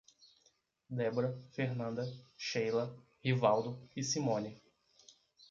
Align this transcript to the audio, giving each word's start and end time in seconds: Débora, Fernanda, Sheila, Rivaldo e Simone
Débora, 0.89 1.29
Fernanda, 1.51 2.03
Sheila, 2.35 2.91
Rivaldo 3.23 3.87
e 3.95 4.01
Simone 4.01 4.59